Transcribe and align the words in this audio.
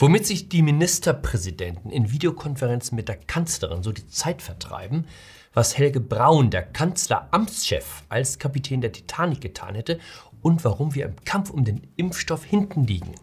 Womit 0.00 0.24
sich 0.24 0.48
die 0.48 0.62
Ministerpräsidenten 0.62 1.90
in 1.90 2.10
Videokonferenzen 2.10 2.96
mit 2.96 3.08
der 3.08 3.18
Kanzlerin 3.18 3.82
so 3.82 3.92
die 3.92 4.06
Zeit 4.06 4.40
vertreiben, 4.40 5.04
was 5.52 5.76
Helge 5.76 6.00
Braun, 6.00 6.48
der 6.48 6.62
Kanzleramtschef, 6.62 8.04
als 8.08 8.38
Kapitän 8.38 8.80
der 8.80 8.92
Titanic 8.92 9.42
getan 9.42 9.74
hätte 9.74 9.98
und 10.40 10.64
warum 10.64 10.94
wir 10.94 11.04
im 11.04 11.22
Kampf 11.26 11.50
um 11.50 11.66
den 11.66 11.86
Impfstoff 11.96 12.44
hinten 12.44 12.86
liegen. 12.86 13.14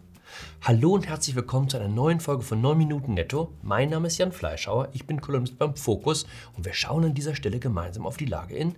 Hallo 0.62 0.92
und 0.92 1.08
herzlich 1.08 1.34
willkommen 1.34 1.68
zu 1.68 1.78
einer 1.78 1.88
neuen 1.88 2.20
Folge 2.20 2.44
von 2.44 2.60
9 2.60 2.78
Minuten 2.78 3.14
Netto. 3.14 3.52
Mein 3.60 3.90
Name 3.90 4.06
ist 4.06 4.18
Jan 4.18 4.30
Fleischhauer, 4.30 4.90
ich 4.92 5.04
bin 5.04 5.20
Kolumnist 5.20 5.58
beim 5.58 5.74
Fokus 5.74 6.26
und 6.56 6.64
wir 6.64 6.74
schauen 6.74 7.06
an 7.06 7.14
dieser 7.14 7.34
Stelle 7.34 7.58
gemeinsam 7.58 8.06
auf 8.06 8.18
die 8.18 8.26
Lage 8.26 8.54
in 8.54 8.76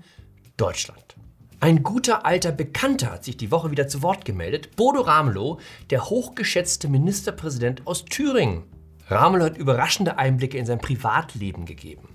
Deutschland. 0.57 1.17
Ein 1.63 1.83
guter 1.83 2.25
alter 2.25 2.53
Bekannter 2.53 3.13
hat 3.13 3.25
sich 3.25 3.37
die 3.37 3.51
Woche 3.51 3.71
wieder 3.71 3.87
zu 3.87 4.01
Wort 4.01 4.25
gemeldet. 4.25 4.77
Bodo 4.77 5.03
Ramelow, 5.03 5.61
der 5.91 6.09
hochgeschätzte 6.09 6.89
Ministerpräsident 6.89 7.87
aus 7.87 8.07
Thüringen. 8.07 8.63
Ramelow 9.09 9.45
hat 9.45 9.59
überraschende 9.59 10.17
Einblicke 10.17 10.57
in 10.57 10.65
sein 10.65 10.79
Privatleben 10.79 11.67
gegeben. 11.67 12.09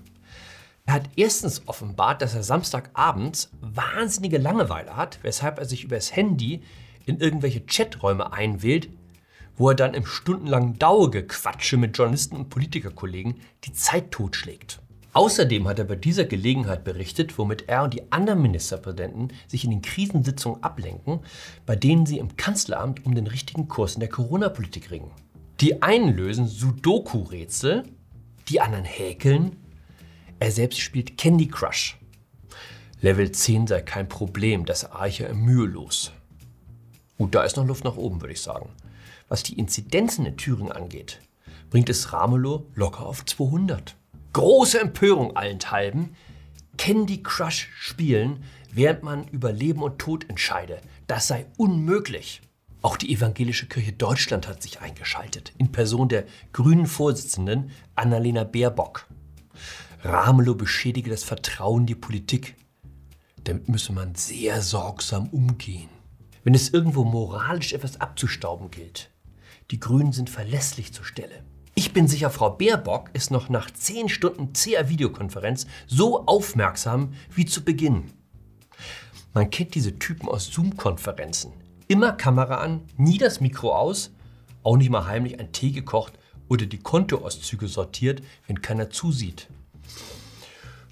Er 0.84 0.94
hat 0.94 1.10
erstens 1.14 1.62
offenbart, 1.66 2.22
dass 2.22 2.34
er 2.34 2.42
Samstagabends 2.42 3.52
wahnsinnige 3.60 4.38
Langeweile 4.38 4.96
hat, 4.96 5.20
weshalb 5.22 5.60
er 5.60 5.64
sich 5.64 5.84
übers 5.84 6.16
Handy 6.16 6.62
in 7.04 7.20
irgendwelche 7.20 7.64
Chaträume 7.64 8.32
einwählt, 8.32 8.88
wo 9.56 9.68
er 9.68 9.76
dann 9.76 9.94
im 9.94 10.06
stundenlangen 10.06 10.76
Dauergequatsche 10.80 11.76
mit 11.76 11.96
Journalisten 11.96 12.34
und 12.34 12.50
Politikerkollegen 12.50 13.36
die 13.62 13.72
Zeit 13.72 14.10
totschlägt. 14.10 14.80
Außerdem 15.16 15.66
hat 15.66 15.78
er 15.78 15.86
bei 15.86 15.96
dieser 15.96 16.26
Gelegenheit 16.26 16.84
berichtet, 16.84 17.38
womit 17.38 17.70
er 17.70 17.84
und 17.84 17.94
die 17.94 18.12
anderen 18.12 18.42
Ministerpräsidenten 18.42 19.32
sich 19.48 19.64
in 19.64 19.70
den 19.70 19.80
Krisensitzungen 19.80 20.62
ablenken, 20.62 21.20
bei 21.64 21.74
denen 21.74 22.04
sie 22.04 22.18
im 22.18 22.36
Kanzleramt 22.36 23.06
um 23.06 23.14
den 23.14 23.26
richtigen 23.26 23.66
Kurs 23.66 23.94
in 23.94 24.00
der 24.00 24.10
Corona-Politik 24.10 24.90
ringen. 24.90 25.10
Die 25.62 25.80
einen 25.80 26.14
lösen 26.14 26.46
Sudoku-Rätsel, 26.46 27.84
die 28.50 28.60
anderen 28.60 28.84
häkeln. 28.84 29.56
Er 30.38 30.50
selbst 30.50 30.80
spielt 30.80 31.16
Candy 31.16 31.48
Crush. 31.48 31.96
Level 33.00 33.32
10 33.32 33.68
sei 33.68 33.80
kein 33.80 34.10
Problem, 34.10 34.66
das 34.66 34.92
eiche 34.92 35.26
er 35.26 35.34
mühelos. 35.34 36.12
Gut, 37.16 37.34
da 37.34 37.42
ist 37.42 37.56
noch 37.56 37.64
Luft 37.64 37.84
nach 37.84 37.96
oben, 37.96 38.20
würde 38.20 38.34
ich 38.34 38.42
sagen. 38.42 38.68
Was 39.28 39.42
die 39.42 39.58
Inzidenzen 39.58 40.26
in 40.26 40.36
Thüringen 40.36 40.72
angeht, 40.72 41.22
bringt 41.70 41.88
es 41.88 42.12
Ramelow 42.12 42.66
locker 42.74 43.06
auf 43.06 43.24
200. 43.24 43.96
Große 44.36 44.78
Empörung 44.78 45.34
allenthalben. 45.34 46.14
Candy 46.76 47.22
Crush 47.22 47.70
spielen, 47.74 48.44
während 48.70 49.02
man 49.02 49.26
über 49.28 49.50
Leben 49.50 49.82
und 49.82 49.98
Tod 49.98 50.28
entscheide. 50.28 50.82
Das 51.06 51.26
sei 51.26 51.46
unmöglich. 51.56 52.42
Auch 52.82 52.98
die 52.98 53.14
Evangelische 53.14 53.64
Kirche 53.64 53.94
Deutschland 53.94 54.46
hat 54.46 54.62
sich 54.62 54.82
eingeschaltet, 54.82 55.54
in 55.56 55.72
Person 55.72 56.10
der 56.10 56.26
grünen 56.52 56.84
Vorsitzenden 56.84 57.70
Annalena 57.94 58.44
Baerbock. 58.44 59.06
Ramelow 60.02 60.54
beschädige 60.54 61.08
das 61.08 61.24
Vertrauen 61.24 61.84
in 61.84 61.86
die 61.86 61.94
Politik. 61.94 62.56
Damit 63.44 63.70
müsse 63.70 63.94
man 63.94 64.16
sehr 64.16 64.60
sorgsam 64.60 65.30
umgehen. 65.30 65.88
Wenn 66.44 66.52
es 66.52 66.68
irgendwo 66.68 67.04
moralisch 67.04 67.72
etwas 67.72 68.02
abzustauben 68.02 68.70
gilt, 68.70 69.10
die 69.70 69.80
Grünen 69.80 70.12
sind 70.12 70.28
verlässlich 70.28 70.92
zur 70.92 71.06
Stelle. 71.06 71.42
Ich 71.96 71.98
bin 71.98 72.08
sicher, 72.08 72.28
Frau 72.28 72.50
Baerbock 72.50 73.08
ist 73.14 73.30
noch 73.30 73.48
nach 73.48 73.70
10 73.70 74.10
Stunden 74.10 74.54
zäher 74.54 74.90
Videokonferenz 74.90 75.66
so 75.86 76.26
aufmerksam 76.26 77.14
wie 77.34 77.46
zu 77.46 77.64
Beginn. 77.64 78.12
Man 79.32 79.48
kennt 79.48 79.74
diese 79.74 79.98
Typen 79.98 80.28
aus 80.28 80.52
Zoom-Konferenzen. 80.52 81.54
Immer 81.88 82.12
Kamera 82.12 82.56
an, 82.56 82.82
nie 82.98 83.16
das 83.16 83.40
Mikro 83.40 83.74
aus, 83.74 84.10
auch 84.62 84.76
nicht 84.76 84.90
mal 84.90 85.06
heimlich 85.06 85.40
ein 85.40 85.52
Tee 85.52 85.70
gekocht 85.70 86.12
oder 86.50 86.66
die 86.66 86.80
Kontoauszüge 86.80 87.66
sortiert, 87.66 88.20
wenn 88.46 88.60
keiner 88.60 88.90
zusieht. 88.90 89.48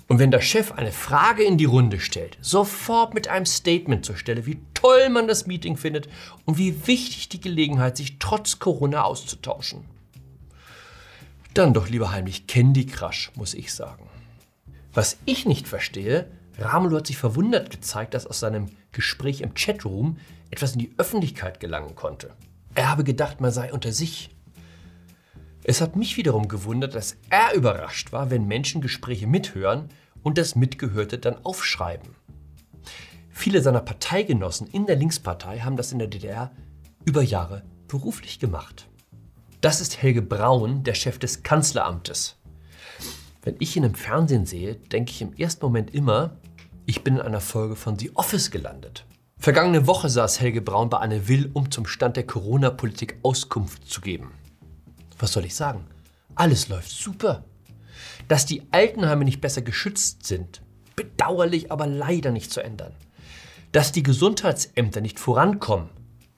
Und 0.08 0.18
wenn 0.18 0.30
der 0.30 0.40
Chef 0.40 0.72
eine 0.72 0.90
Frage 0.90 1.44
in 1.44 1.58
die 1.58 1.66
Runde 1.66 2.00
stellt, 2.00 2.38
sofort 2.40 3.12
mit 3.12 3.28
einem 3.28 3.44
Statement 3.44 4.06
zur 4.06 4.16
Stelle, 4.16 4.46
wie 4.46 4.62
toll 4.72 5.10
man 5.10 5.28
das 5.28 5.46
Meeting 5.46 5.76
findet 5.76 6.08
und 6.46 6.56
wie 6.56 6.86
wichtig 6.86 7.28
die 7.28 7.42
Gelegenheit, 7.42 7.98
sich 7.98 8.18
trotz 8.18 8.58
Corona 8.58 9.02
auszutauschen. 9.02 9.84
Dann 11.54 11.72
doch 11.72 11.88
lieber 11.88 12.10
heimlich 12.10 12.48
Candy 12.48 12.84
Crush, 12.84 13.30
muss 13.36 13.54
ich 13.54 13.72
sagen. 13.72 14.08
Was 14.92 15.18
ich 15.24 15.46
nicht 15.46 15.68
verstehe, 15.68 16.28
Ramelow 16.58 16.96
hat 16.96 17.06
sich 17.06 17.16
verwundert 17.16 17.70
gezeigt, 17.70 18.14
dass 18.14 18.26
aus 18.26 18.40
seinem 18.40 18.66
Gespräch 18.90 19.40
im 19.40 19.54
Chatroom 19.54 20.18
etwas 20.50 20.72
in 20.72 20.80
die 20.80 20.92
Öffentlichkeit 20.98 21.60
gelangen 21.60 21.94
konnte. 21.94 22.34
Er 22.74 22.90
habe 22.90 23.04
gedacht, 23.04 23.40
man 23.40 23.52
sei 23.52 23.72
unter 23.72 23.92
sich. 23.92 24.30
Es 25.62 25.80
hat 25.80 25.94
mich 25.94 26.16
wiederum 26.16 26.48
gewundert, 26.48 26.96
dass 26.96 27.16
er 27.30 27.54
überrascht 27.54 28.10
war, 28.10 28.30
wenn 28.30 28.48
Menschen 28.48 28.80
Gespräche 28.80 29.28
mithören 29.28 29.90
und 30.24 30.38
das 30.38 30.56
Mitgehörte 30.56 31.18
dann 31.18 31.44
aufschreiben. 31.44 32.16
Viele 33.30 33.62
seiner 33.62 33.80
Parteigenossen 33.80 34.66
in 34.66 34.86
der 34.86 34.96
Linkspartei 34.96 35.60
haben 35.60 35.76
das 35.76 35.92
in 35.92 36.00
der 36.00 36.08
DDR 36.08 36.50
über 37.04 37.22
Jahre 37.22 37.62
beruflich 37.86 38.40
gemacht. 38.40 38.88
Das 39.64 39.80
ist 39.80 40.02
Helge 40.02 40.20
Braun, 40.20 40.82
der 40.82 40.92
Chef 40.92 41.18
des 41.18 41.42
Kanzleramtes. 41.42 42.36
Wenn 43.40 43.56
ich 43.60 43.74
ihn 43.74 43.84
im 43.84 43.94
Fernsehen 43.94 44.44
sehe, 44.44 44.74
denke 44.74 45.10
ich 45.10 45.22
im 45.22 45.32
ersten 45.32 45.64
Moment 45.64 45.94
immer, 45.94 46.36
ich 46.84 47.02
bin 47.02 47.14
in 47.14 47.22
einer 47.22 47.40
Folge 47.40 47.74
von 47.74 47.98
The 47.98 48.14
Office 48.14 48.50
gelandet. 48.50 49.06
Vergangene 49.38 49.86
Woche 49.86 50.10
saß 50.10 50.38
Helge 50.38 50.60
Braun 50.60 50.90
bei 50.90 50.98
Anne 50.98 51.28
Will, 51.28 51.50
um 51.54 51.70
zum 51.70 51.86
Stand 51.86 52.18
der 52.18 52.26
Corona-Politik 52.26 53.16
Auskunft 53.22 53.88
zu 53.88 54.02
geben. 54.02 54.32
Was 55.18 55.32
soll 55.32 55.46
ich 55.46 55.54
sagen? 55.54 55.86
Alles 56.34 56.68
läuft 56.68 56.90
super. 56.90 57.46
Dass 58.28 58.44
die 58.44 58.64
Altenheime 58.70 59.24
nicht 59.24 59.40
besser 59.40 59.62
geschützt 59.62 60.26
sind, 60.26 60.60
bedauerlich, 60.94 61.72
aber 61.72 61.86
leider 61.86 62.32
nicht 62.32 62.52
zu 62.52 62.62
ändern. 62.62 62.92
Dass 63.72 63.92
die 63.92 64.02
Gesundheitsämter 64.02 65.00
nicht 65.00 65.18
vorankommen, 65.18 65.88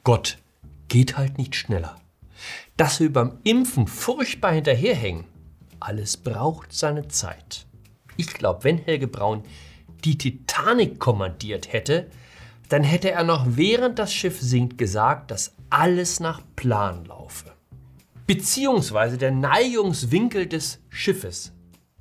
Gott, 0.04 0.38
geht 0.86 1.16
halt 1.16 1.38
nicht 1.38 1.56
schneller 1.56 1.96
dass 2.76 3.00
wir 3.00 3.12
beim 3.12 3.38
Impfen 3.44 3.86
furchtbar 3.86 4.52
hinterherhängen. 4.52 5.24
Alles 5.80 6.16
braucht 6.16 6.72
seine 6.72 7.08
Zeit. 7.08 7.66
Ich 8.16 8.28
glaube, 8.34 8.64
wenn 8.64 8.78
Helge 8.78 9.08
Braun 9.08 9.42
die 10.04 10.18
Titanic 10.18 10.98
kommandiert 10.98 11.72
hätte, 11.72 12.10
dann 12.68 12.82
hätte 12.82 13.10
er 13.10 13.24
noch 13.24 13.44
während 13.48 13.98
das 13.98 14.12
Schiff 14.12 14.40
sinkt 14.40 14.78
gesagt, 14.78 15.30
dass 15.30 15.54
alles 15.70 16.20
nach 16.20 16.42
Plan 16.56 17.04
laufe. 17.04 17.52
Beziehungsweise 18.26 19.18
der 19.18 19.30
Neigungswinkel 19.30 20.46
des 20.46 20.80
Schiffes 20.88 21.52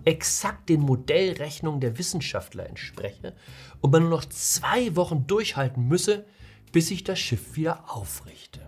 exakt 0.05 0.69
den 0.69 0.81
Modellrechnungen 0.81 1.81
der 1.81 1.97
Wissenschaftler 1.97 2.67
entspreche 2.67 3.33
und 3.81 3.91
man 3.91 4.03
nur 4.03 4.11
noch 4.11 4.25
zwei 4.25 4.95
Wochen 4.95 5.27
durchhalten 5.27 5.87
müsse, 5.87 6.25
bis 6.71 6.87
sich 6.87 7.03
das 7.03 7.19
Schiff 7.19 7.55
wieder 7.55 7.83
aufrichte. 7.87 8.61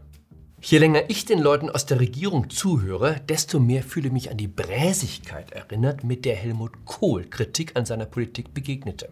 Je 0.69 0.79
länger 0.79 1.09
ich 1.09 1.23
den 1.23 1.39
Leuten 1.39 1.69
aus 1.69 1.85
der 1.85 2.01
Regierung 2.01 2.49
zuhöre, 2.49 3.21
desto 3.29 3.57
mehr 3.57 3.83
fühle 3.83 4.07
ich 4.07 4.13
mich 4.13 4.31
an 4.31 4.35
die 4.35 4.49
Bräsigkeit 4.49 5.53
erinnert, 5.53 6.03
mit 6.03 6.25
der 6.25 6.35
Helmut 6.35 6.83
Kohl 6.83 7.23
Kritik 7.23 7.77
an 7.77 7.85
seiner 7.85 8.05
Politik 8.05 8.53
begegnete. 8.53 9.07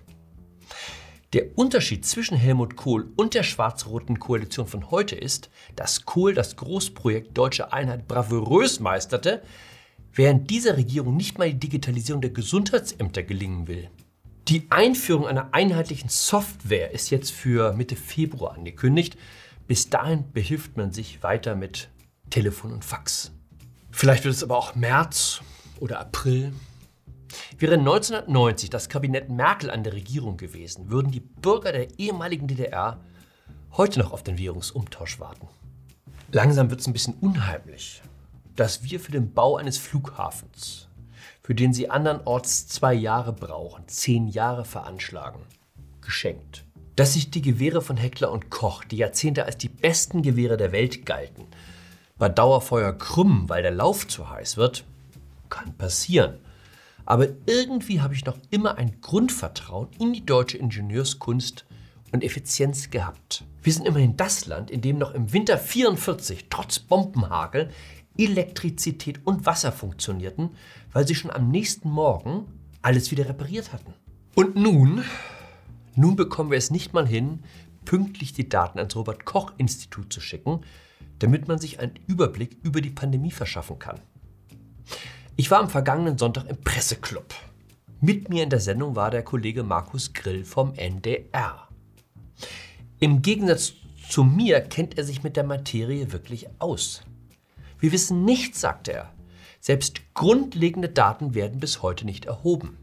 Der 1.32 1.58
Unterschied 1.58 2.06
zwischen 2.06 2.36
Helmut 2.36 2.76
Kohl 2.76 3.10
und 3.16 3.36
der 3.36 3.44
schwarz-roten 3.44 4.20
Koalition 4.20 4.68
von 4.68 4.92
heute 4.92 5.16
ist, 5.16 5.50
dass 5.78 6.04
Kohl 6.04 6.34
das 6.34 6.58
Großprojekt 6.58 7.38
Deutsche 7.38 7.72
Einheit 7.72 8.06
bravourös 8.06 8.82
meisterte, 8.82 9.42
während 10.12 10.50
dieser 10.50 10.76
Regierung 10.76 11.16
nicht 11.16 11.38
mal 11.38 11.54
die 11.54 11.60
Digitalisierung 11.60 12.20
der 12.20 12.32
Gesundheitsämter 12.32 13.24
gelingen 13.24 13.70
will. 13.70 13.90
Die 14.50 14.68
Einführung 14.72 15.26
einer 15.26 15.54
einheitlichen 15.54 16.10
Software 16.10 16.92
ist 16.92 17.12
jetzt 17.12 17.32
für 17.32 17.72
Mitte 17.72 17.96
Februar 17.96 18.56
angekündigt. 18.56 19.18
Bis 19.68 19.90
dahin 19.90 20.32
behilft 20.32 20.78
man 20.78 20.92
sich 20.92 21.24
weiter 21.24 21.56
mit 21.56 21.90
Telefon 22.30 22.72
und 22.72 22.86
Fax. 22.86 23.32
Vielleicht 23.90 24.24
wird 24.24 24.36
es 24.36 24.44
aber 24.44 24.58
auch 24.58 24.76
März 24.76 25.42
oder 25.80 26.00
April. 26.00 26.54
Wäre 27.58 27.74
1990 27.74 28.70
das 28.70 28.90
Kabinett 28.90 29.30
Merkel 29.30 29.72
an 29.72 29.84
der 29.84 29.94
Regierung 29.94 30.38
gewesen, 30.38 30.92
würden 30.92 31.12
die 31.12 31.20
Bürger 31.20 31.72
der 31.72 31.98
ehemaligen 31.98 32.48
DDR 32.48 33.00
heute 33.76 34.00
noch 34.00 34.14
auf 34.14 34.22
den 34.22 34.38
Währungsumtausch 34.38 35.20
warten. 35.20 35.48
Langsam 36.32 36.70
wird 36.70 36.82
es 36.82 36.88
ein 36.88 36.94
bisschen 36.94 37.16
unheimlich, 37.16 38.04
dass 38.56 38.84
wir 38.84 39.00
für 39.00 39.12
den 39.12 39.34
Bau 39.34 39.58
eines 39.58 39.80
Flughafens, 39.80 40.90
für 41.42 41.56
den 41.56 41.74
sie 41.74 41.90
andernorts 41.90 42.68
zwei 42.68 42.94
Jahre 42.94 43.34
brauchen, 43.34 43.88
zehn 43.88 44.28
Jahre 44.28 44.64
veranschlagen, 44.64 45.42
geschenkt 46.02 46.66
dass 46.96 47.14
sich 47.14 47.30
die 47.30 47.42
Gewehre 47.42 47.82
von 47.82 47.98
Heckler 47.98 48.32
und 48.32 48.50
Koch, 48.50 48.84
die 48.84 48.98
Jahrzehnte 48.98 49.46
als 49.46 49.58
die 49.58 49.70
besten 49.70 50.22
Gewehre 50.22 50.58
der 50.58 50.72
Welt 50.72 51.06
galten, 51.06 51.46
bei 52.18 52.30
Dauerfeuer 52.30 52.94
krümmen, 52.94 53.50
weil 53.50 53.62
der 53.62 53.72
Lauf 53.72 54.08
zu 54.08 54.30
heiß 54.30 54.58
wird, 54.58 54.86
kann 55.50 55.74
passieren. 55.78 56.36
Aber 57.06 57.28
irgendwie 57.46 58.02
habe 58.02 58.14
ich 58.14 58.26
noch 58.26 58.38
immer 58.50 58.78
ein 58.78 59.00
Grundvertrauen 59.02 59.90
in 60.00 60.14
die 60.14 60.26
deutsche 60.26 60.58
Ingenieurskunst 60.58 61.66
und 62.12 62.24
Effizienz 62.24 62.90
gehabt. 62.90 63.44
Wir 63.62 63.74
sind 63.74 63.86
immerhin 63.86 64.18
das 64.18 64.46
Land, 64.46 64.72
in 64.72 64.82
dem 64.82 64.98
noch 64.98 65.14
im 65.14 65.34
Winter 65.34 65.58
44 65.58 66.48
trotz 66.50 66.80
Bombenhagel 66.80 67.70
Elektrizität 68.18 69.20
und 69.26 69.46
Wasser 69.46 69.72
funktionierten, 69.72 70.52
weil 70.94 71.06
sie 71.08 71.16
schon 71.16 71.32
am 71.32 71.50
nächsten 71.50 71.90
Morgen 71.90 72.46
alles 72.82 73.12
wieder 73.12 73.28
repariert 73.28 73.74
hatten. 73.74 73.94
Und 74.36 74.56
nun, 74.56 75.04
nun 75.96 76.16
bekommen 76.16 76.52
wir 76.52 76.58
es 76.58 76.72
nicht 76.72 76.94
mal 76.94 77.08
hin, 77.08 77.44
pünktlich 77.86 78.34
die 78.34 78.50
Daten 78.50 78.80
ans 78.80 78.96
Robert 78.96 79.26
Koch 79.26 79.54
Institut 79.58 80.12
zu 80.12 80.20
schicken, 80.20 80.62
damit 81.20 81.48
man 81.48 81.60
sich 81.60 81.80
einen 81.80 82.00
Überblick 82.08 82.58
über 82.64 82.82
die 82.82 82.90
Pandemie 82.90 83.32
verschaffen 83.32 83.80
kann. 83.80 84.00
Ich 85.38 85.52
war 85.52 85.60
am 85.60 85.70
vergangenen 85.70 86.18
Sonntag 86.18 86.50
im 86.50 86.58
Presseclub. 86.58 87.34
Mit 88.02 88.30
mir 88.30 88.44
in 88.44 88.50
der 88.50 88.60
Sendung 88.60 88.96
war 88.96 89.12
der 89.12 89.24
Kollege 89.24 89.64
Markus 89.64 90.14
Grill 90.14 90.46
vom 90.46 90.74
NDR. 90.76 91.68
Im 93.00 93.22
Gegensatz 93.22 93.74
zu 94.10 94.24
mir 94.24 94.62
kennt 94.62 94.98
er 94.98 95.04
sich 95.04 95.24
mit 95.24 95.36
der 95.36 95.44
Materie 95.44 96.12
wirklich 96.12 96.48
aus. 96.60 97.02
Wir 97.80 97.92
wissen 97.92 98.24
nichts, 98.24 98.62
sagte 98.62 98.94
er. 98.94 99.14
Selbst 99.60 100.02
grundlegende 100.14 100.90
Daten 100.90 101.34
werden 101.34 101.60
bis 101.60 101.82
heute 101.82 102.06
nicht 102.06 102.26
erhoben. 102.26 102.78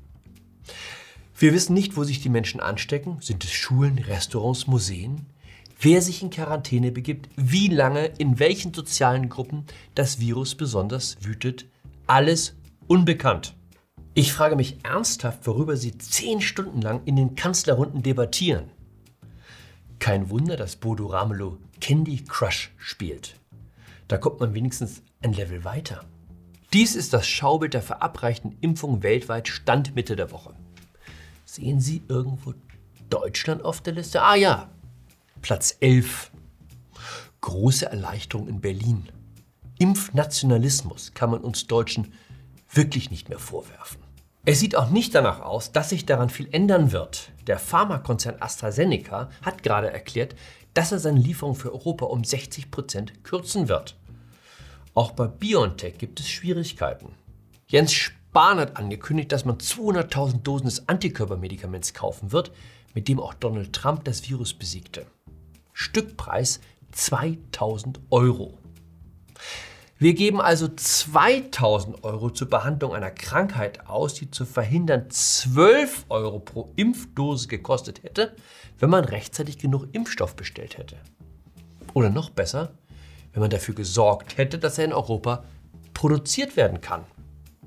Wir 1.43 1.53
wissen 1.53 1.75
nicht, 1.75 1.97
wo 1.97 2.05
sich 2.05 2.21
die 2.21 2.29
Menschen 2.29 2.61
anstecken. 2.61 3.17
Sind 3.19 3.43
es 3.43 3.51
Schulen, 3.51 3.99
Restaurants, 3.99 4.69
Museen? 4.69 5.27
Wer 5.81 6.01
sich 6.01 6.23
in 6.23 6.31
Quarantäne 6.31 6.93
begibt, 6.93 7.29
wie 7.35 7.67
lange, 7.67 8.05
in 8.19 8.39
welchen 8.39 8.73
sozialen 8.73 9.29
Gruppen 9.29 9.65
das 9.97 10.21
Virus 10.21 10.55
besonders 10.55 11.17
wütet, 11.23 11.67
alles 12.07 12.55
unbekannt. 12.87 13.57
Ich 14.15 14.33
frage 14.33 14.55
mich 14.55 14.85
ernsthaft, 14.85 15.45
worüber 15.45 15.77
Sie 15.77 15.99
zehn 15.99 16.41
Stunden 16.41 16.81
lang 16.81 17.01
in 17.07 17.17
den 17.17 17.35
Kanzlerrunden 17.35 18.05
debattieren. 18.05 18.71
Kein 19.99 20.31
Wunder, 20.31 20.57
dass 20.57 20.77
Bodo 20.77 21.07
Ramelow 21.07 21.59
Candy 21.81 22.23
Crush 22.23 22.71
spielt. 22.77 23.35
Da 24.07 24.17
kommt 24.17 24.39
man 24.39 24.55
wenigstens 24.55 25.03
ein 25.21 25.33
Level 25.33 25.65
weiter. 25.65 26.05
Dies 26.73 26.95
ist 26.95 27.13
das 27.13 27.27
Schaubild 27.27 27.75
der 27.75 27.83
verabreichten 27.83 28.57
Impfung 28.61 29.03
weltweit 29.03 29.49
Stand 29.49 29.97
Mitte 29.97 30.15
der 30.15 30.31
Woche. 30.31 30.55
Sehen 31.55 31.81
Sie 31.81 32.01
irgendwo 32.09 32.55
Deutschland 33.11 33.63
auf 33.63 33.83
der 33.83 33.93
Liste? 33.93 34.23
Ah 34.23 34.37
ja, 34.37 34.71
Platz 35.43 35.77
11. 35.81 36.33
Große 37.43 37.85
Erleichterung 37.85 38.49
in 38.49 38.63
Berlin. 38.63 39.11
Impfnationalismus 39.79 41.13
kann 41.13 41.31
man 41.31 41.43
uns 41.43 41.67
Deutschen 41.67 42.15
wirklich 42.73 43.11
nicht 43.11 43.29
mehr 43.29 43.39
vorwerfen. 43.39 44.01
Es 44.47 44.61
sieht 44.61 44.77
auch 44.77 44.89
nicht 44.89 45.15
danach 45.15 45.41
aus, 45.41 45.73
dass 45.73 45.91
sich 45.91 46.07
daran 46.07 46.31
viel 46.31 46.49
ändern 46.53 46.91
wird. 46.91 47.33
Der 47.47 47.59
Pharmakonzern 47.59 48.41
AstraZeneca 48.41 49.29
hat 49.43 49.63
gerade 49.63 49.93
erklärt, 49.93 50.35
dass 50.73 50.91
er 50.91 51.01
seine 51.01 51.21
Lieferung 51.21 51.55
für 51.55 51.75
Europa 51.75 52.07
um 52.07 52.25
60 52.25 52.71
Prozent 52.71 53.25
kürzen 53.25 53.69
wird. 53.69 53.99
Auch 54.95 55.11
bei 55.11 55.27
BioNTech 55.27 55.99
gibt 55.99 56.19
es 56.19 56.31
Schwierigkeiten. 56.31 57.13
Jens 57.67 57.93
Spahn 58.33 58.61
hat 58.61 58.79
angekündigt, 58.79 59.31
dass 59.31 59.45
man 59.45 59.59
200.000 59.59 60.41
Dosen 60.41 60.65
des 60.65 60.89
Antikörpermedikaments 60.89 61.93
kaufen 61.93 62.33
wird, 62.33 62.51
mit 62.95 63.07
dem 63.07 63.21
auch 63.21 63.35
Donald 63.35 63.75
Trump 63.75 64.05
das 64.05 64.27
Virus 64.27 64.55
besiegte. 64.55 65.05
Stückpreis 65.75 66.61
2000 66.93 68.01
Euro. 68.09 68.57
Wir 69.99 70.15
geben 70.15 70.41
also 70.41 70.67
2000 70.67 72.05
Euro 72.05 72.31
zur 72.31 72.49
Behandlung 72.49 72.95
einer 72.95 73.11
Krankheit 73.11 73.87
aus, 73.87 74.15
die 74.15 74.31
zu 74.31 74.47
verhindern 74.47 75.11
12 75.11 76.07
Euro 76.09 76.39
pro 76.39 76.73
Impfdose 76.77 77.49
gekostet 77.49 78.03
hätte, 78.03 78.35
wenn 78.79 78.89
man 78.89 79.05
rechtzeitig 79.05 79.59
genug 79.59 79.89
Impfstoff 79.93 80.37
bestellt 80.37 80.79
hätte. 80.79 80.97
Oder 81.93 82.09
noch 82.09 82.31
besser, 82.31 82.73
wenn 83.35 83.43
man 83.43 83.51
dafür 83.51 83.75
gesorgt 83.75 84.39
hätte, 84.39 84.59
dass 84.59 84.79
er 84.79 84.87
in 84.87 84.95
Europa 84.95 85.45
produziert 85.93 86.57
werden 86.57 86.81
kann. 86.81 87.05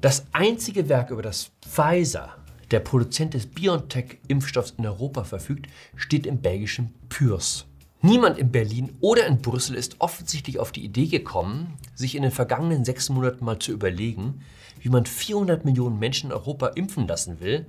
Das 0.02 0.26
einzige 0.34 0.90
Werk, 0.90 1.10
über 1.10 1.22
das 1.22 1.52
Pfizer, 1.62 2.36
der 2.70 2.82
Produzent 2.82 3.34
des 3.34 3.48
BioNTech-Impfstoffs 3.48 4.74
in 4.78 4.86
Europa, 4.86 5.24
verfügt, 5.24 5.68
steht 5.96 6.26
im 6.26 6.42
belgischen 6.42 6.94
Pürs. 7.08 7.66
Niemand 8.02 8.38
in 8.38 8.52
Berlin 8.52 8.96
oder 9.00 9.26
in 9.26 9.42
Brüssel 9.42 9.76
ist 9.76 9.96
offensichtlich 10.00 10.60
auf 10.60 10.74
die 10.74 10.84
Idee 10.84 11.08
gekommen, 11.08 11.74
sich 11.96 12.16
in 12.16 12.24
den 12.24 12.32
vergangenen 12.32 12.84
sechs 12.84 13.10
Monaten 13.10 13.46
mal 13.46 13.58
zu 13.58 13.72
überlegen, 13.72 14.42
wie 14.82 14.90
man 14.90 15.06
400 15.06 15.64
Millionen 15.64 15.98
Menschen 15.98 16.30
in 16.30 16.36
Europa 16.36 16.68
impfen 16.68 17.08
lassen 17.08 17.40
will, 17.40 17.66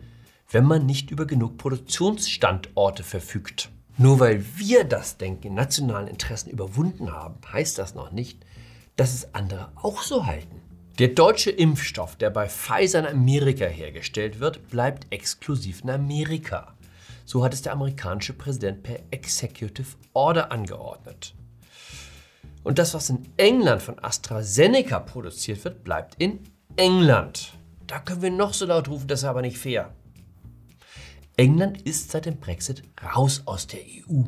wenn 0.50 0.64
man 0.64 0.84
nicht 0.84 1.12
über 1.12 1.26
genug 1.26 1.56
Produktionsstandorte 1.58 3.04
verfügt. 3.04 3.70
Nur 3.98 4.18
weil 4.18 4.44
wir 4.56 4.84
das 4.84 5.16
Denken 5.16 5.46
in 5.46 5.54
nationalen 5.54 6.08
Interessen 6.08 6.50
überwunden 6.50 7.12
haben, 7.12 7.36
heißt 7.50 7.78
das 7.78 7.94
noch 7.94 8.10
nicht, 8.10 8.44
dass 8.96 9.14
es 9.14 9.32
andere 9.32 9.70
auch 9.76 10.02
so 10.02 10.26
halten. 10.26 10.60
Der 10.98 11.08
deutsche 11.08 11.50
Impfstoff, 11.50 12.16
der 12.16 12.30
bei 12.30 12.48
Pfizer 12.48 13.00
in 13.00 13.06
Amerika 13.06 13.66
hergestellt 13.66 14.40
wird, 14.40 14.70
bleibt 14.70 15.06
exklusiv 15.10 15.82
in 15.82 15.90
Amerika. 15.90 16.74
So 17.26 17.44
hat 17.44 17.52
es 17.52 17.60
der 17.60 17.72
amerikanische 17.72 18.32
Präsident 18.32 18.82
per 18.82 19.00
Executive 19.10 19.88
Order 20.14 20.50
angeordnet. 20.50 21.34
Und 22.64 22.78
das, 22.78 22.94
was 22.94 23.10
in 23.10 23.28
England 23.36 23.82
von 23.82 24.02
AstraZeneca 24.02 25.00
produziert 25.00 25.62
wird, 25.64 25.84
bleibt 25.84 26.14
in 26.14 26.40
England. 26.76 27.52
Da 27.86 27.98
können 27.98 28.22
wir 28.22 28.30
noch 28.30 28.54
so 28.54 28.64
laut 28.64 28.88
rufen, 28.88 29.06
das 29.06 29.20
ist 29.20 29.26
aber 29.26 29.42
nicht 29.42 29.58
fair. 29.58 29.94
England 31.36 31.82
ist 31.82 32.10
seit 32.10 32.24
dem 32.24 32.38
Brexit 32.38 32.82
raus 33.14 33.42
aus 33.44 33.66
der 33.66 33.80
EU. 33.80 34.22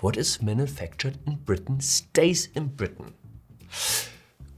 What 0.00 0.16
is 0.16 0.42
manufactured 0.42 1.16
in 1.26 1.38
Britain 1.44 1.80
stays 1.80 2.46
in 2.46 2.74
Britain. 2.74 3.14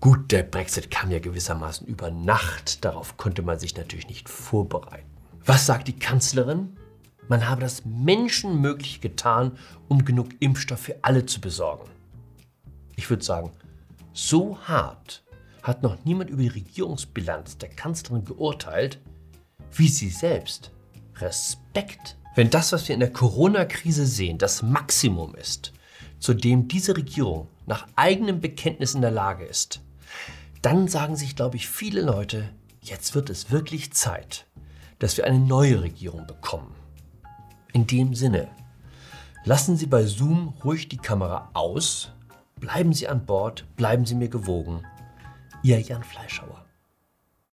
Gut, 0.00 0.31
der 0.31 0.45
Brexit 0.45 0.93
kam 0.93 1.11
ja 1.11 1.19
gewissermaßen 1.19 1.85
über 1.89 2.12
Nacht. 2.12 2.85
Darauf 2.85 3.17
konnte 3.17 3.43
man 3.43 3.59
sich 3.59 3.77
natürlich 3.77 4.06
nicht 4.06 4.29
vorbereiten. 4.29 5.11
Was 5.45 5.67
sagt 5.67 5.89
die 5.89 5.99
Kanzlerin? 5.99 6.77
Man 7.27 7.49
habe 7.49 7.62
das 7.62 7.85
menschenmöglich 7.85 9.00
getan, 9.00 9.59
um 9.89 10.05
genug 10.05 10.29
Impfstoff 10.39 10.79
für 10.79 10.97
alle 11.03 11.27
zu 11.27 11.41
besorgen. 11.41 11.91
Ich 12.95 13.11
würde 13.11 13.25
sagen, 13.25 13.50
so 14.12 14.56
hart 14.61 15.25
hat 15.65 15.83
noch 15.83 16.05
niemand 16.05 16.31
über 16.31 16.43
die 16.43 16.49
Regierungsbilanz 16.49 17.59
der 17.59 17.69
Kanzlerin 17.69 18.25
geurteilt, 18.25 19.00
wie 19.73 19.88
sie 19.88 20.11
selbst. 20.11 20.71
Respekt. 21.17 22.17
Wenn 22.37 22.50
das, 22.50 22.71
was 22.71 22.87
wir 22.87 22.95
in 22.95 23.00
der 23.00 23.12
Corona-Krise 23.12 24.07
sehen, 24.07 24.38
das 24.38 24.62
Maximum 24.62 25.35
ist, 25.35 25.73
zu 26.21 26.35
dem 26.35 26.69
diese 26.69 26.97
Regierung 26.97 27.49
nach 27.67 27.88
eigenem 27.97 28.40
Bekenntnis 28.40 28.95
in 28.95 29.00
der 29.00 29.11
Lage 29.11 29.45
ist, 29.45 29.83
dann 30.62 30.88
sagen 30.88 31.17
sich, 31.17 31.37
glaube 31.37 31.57
ich, 31.57 31.69
viele 31.69 32.03
Leute, 32.03 32.49
jetzt 32.81 33.15
wird 33.15 33.31
es 33.31 33.50
wirklich 33.50 33.93
Zeit, 33.93 34.47
dass 34.99 35.17
wir 35.17 35.25
eine 35.25 35.38
neue 35.38 35.83
Regierung 35.83 36.27
bekommen. 36.27 36.75
In 37.73 37.87
dem 37.87 38.15
Sinne, 38.15 38.49
lassen 39.45 39.77
Sie 39.77 39.87
bei 39.87 40.05
Zoom 40.05 40.55
ruhig 40.65 40.88
die 40.88 40.97
Kamera 40.97 41.50
aus, 41.55 42.12
bleiben 42.57 42.93
Sie 42.93 43.09
an 43.09 43.25
Bord, 43.25 43.65
bleiben 43.77 44.07
Sie 44.07 44.15
mir 44.15 44.29
gewogen. 44.29 44.85
Ihr 45.62 45.81
Jan 45.81 46.03
Fleischhauer. 46.03 46.68